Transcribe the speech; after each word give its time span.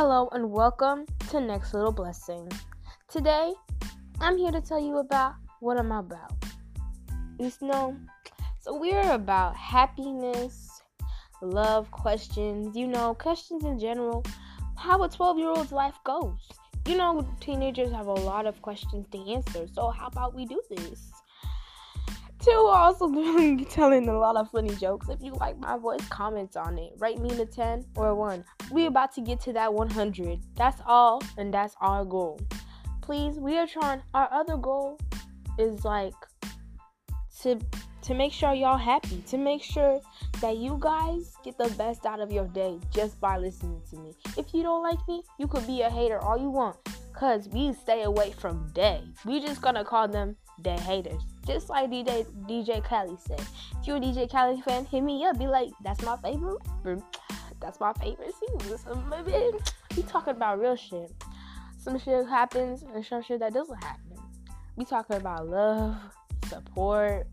Hello 0.00 0.28
and 0.30 0.52
welcome 0.52 1.06
to 1.28 1.40
Next 1.40 1.74
Little 1.74 1.90
Blessing. 1.90 2.48
Today, 3.08 3.52
I'm 4.20 4.38
here 4.38 4.52
to 4.52 4.60
tell 4.60 4.78
you 4.78 4.98
about 4.98 5.34
what 5.58 5.76
I'm 5.76 5.90
about. 5.90 6.32
You 7.40 7.50
know, 7.62 7.96
so 8.60 8.78
we're 8.78 9.10
about 9.10 9.56
happiness, 9.56 10.84
love 11.42 11.90
questions, 11.90 12.76
you 12.76 12.86
know, 12.86 13.12
questions 13.14 13.64
in 13.64 13.76
general, 13.80 14.24
how 14.76 15.02
a 15.02 15.08
12 15.08 15.36
year 15.36 15.48
old's 15.48 15.72
life 15.72 15.98
goes. 16.04 16.48
You 16.86 16.96
know, 16.96 17.28
teenagers 17.40 17.90
have 17.90 18.06
a 18.06 18.12
lot 18.12 18.46
of 18.46 18.62
questions 18.62 19.04
to 19.10 19.32
answer, 19.32 19.66
so 19.66 19.90
how 19.90 20.06
about 20.06 20.32
we 20.32 20.46
do 20.46 20.62
this? 20.70 21.10
Also 22.88 23.08
doing 23.12 23.64
telling 23.66 24.08
a 24.08 24.18
lot 24.18 24.36
of 24.36 24.50
funny 24.50 24.74
jokes. 24.76 25.08
If 25.08 25.22
you 25.22 25.32
like 25.34 25.58
my 25.58 25.76
voice, 25.76 26.06
comment 26.08 26.56
on 26.56 26.78
it. 26.78 26.92
Rate 26.98 27.18
me 27.18 27.30
a 27.40 27.44
10 27.44 27.84
or 27.96 28.08
a 28.08 28.14
1. 28.14 28.44
We 28.70 28.86
about 28.86 29.12
to 29.16 29.20
get 29.20 29.40
to 29.42 29.52
that 29.52 29.72
100. 29.72 30.40
That's 30.54 30.80
all, 30.86 31.22
and 31.36 31.52
that's 31.52 31.74
our 31.80 32.04
goal. 32.04 32.40
Please, 33.02 33.38
we 33.38 33.58
are 33.58 33.66
trying. 33.66 34.02
Our 34.14 34.28
other 34.32 34.56
goal 34.56 34.98
is 35.58 35.84
like 35.84 36.14
to 37.42 37.58
to 38.02 38.14
make 38.14 38.32
sure 38.32 38.54
y'all 38.54 38.78
happy, 38.78 39.22
to 39.26 39.36
make 39.36 39.62
sure 39.62 40.00
that 40.40 40.56
you 40.56 40.78
guys 40.80 41.34
get 41.44 41.58
the 41.58 41.68
best 41.76 42.06
out 42.06 42.20
of 42.20 42.32
your 42.32 42.46
day 42.48 42.78
just 42.90 43.20
by 43.20 43.36
listening 43.36 43.82
to 43.90 43.98
me. 43.98 44.14
If 44.38 44.54
you 44.54 44.62
don't 44.62 44.82
like 44.82 44.98
me, 45.06 45.22
you 45.38 45.46
could 45.46 45.66
be 45.66 45.82
a 45.82 45.90
hater 45.90 46.18
all 46.18 46.38
you 46.38 46.48
want. 46.48 46.76
Cause 47.12 47.48
we 47.48 47.74
stay 47.74 48.04
away 48.04 48.32
from 48.32 48.70
day. 48.72 49.02
We 49.26 49.40
just 49.40 49.60
gonna 49.60 49.84
call 49.84 50.08
them 50.08 50.36
day 50.62 50.76
haters. 50.78 51.22
Just 51.46 51.68
like 51.68 51.90
DJ 51.90 52.26
DJ 52.46 52.84
Khaled 52.84 53.20
said. 53.20 53.40
If 53.40 53.86
you're 53.86 53.96
a 53.96 54.00
DJ 54.00 54.30
Khaled 54.30 54.62
fan, 54.64 54.84
hit 54.84 55.02
me 55.02 55.24
up. 55.24 55.38
Be 55.38 55.46
like, 55.46 55.70
that's 55.82 56.02
my 56.02 56.16
favorite. 56.18 56.58
That's 57.60 57.80
my 57.80 57.92
favorite 57.94 58.32
singer. 58.60 58.76
We 59.96 60.02
talking 60.02 60.34
about 60.34 60.60
real 60.60 60.76
shit. 60.76 61.10
Some 61.78 61.98
shit 61.98 62.26
happens 62.26 62.82
and 62.82 63.04
some 63.04 63.22
shit 63.22 63.40
that 63.40 63.54
doesn't 63.54 63.82
happen. 63.82 64.16
We 64.76 64.84
talking 64.84 65.16
about 65.16 65.48
love, 65.48 65.96
support, 66.48 67.26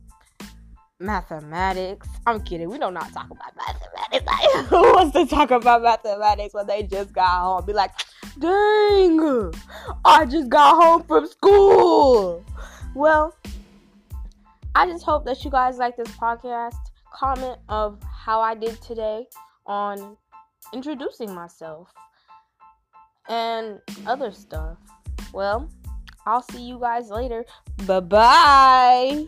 mathematics. 1.00 2.08
I'm 2.26 2.42
kidding. 2.44 2.70
We 2.70 2.78
don't 2.78 2.94
not 2.94 3.12
talk 3.14 3.30
about 3.30 3.54
mathematics. 3.56 3.92
Like, 4.26 4.66
who 4.68 4.82
wants 4.94 5.14
to 5.14 5.26
talk 5.26 5.52
about 5.52 5.84
mathematics 5.84 6.54
when 6.54 6.68
they 6.68 6.84
just 6.84 7.14
got 7.14 7.42
home? 7.42 7.66
Be 7.66 7.74
like, 7.74 7.92
dang, 8.40 9.54
I 10.04 10.26
just 10.26 10.50
got 10.50 10.82
home 10.82 11.04
from 11.04 11.28
school. 11.28 12.44
Well, 12.96 13.36
I 14.74 14.88
just 14.88 15.04
hope 15.04 15.26
that 15.26 15.44
you 15.44 15.52
guys 15.52 15.78
like 15.78 15.98
this 15.98 16.08
podcast. 16.12 16.78
Comment 17.14 17.58
of 17.70 18.02
how 18.04 18.42
I 18.42 18.56
did 18.56 18.82
today 18.82 19.28
on 19.66 20.16
introducing 20.74 21.34
myself 21.34 21.94
and 23.28 23.80
other 24.08 24.32
stuff. 24.32 24.78
Well, 25.34 25.70
I'll 26.26 26.42
see 26.42 26.64
you 26.64 26.80
guys 26.80 27.10
later. 27.10 27.46
Bye 27.86 28.00
bye. 28.00 29.28